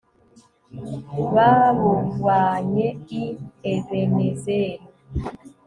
[1.35, 2.87] babuvanye
[3.19, 3.23] i
[3.73, 4.85] ebenezeri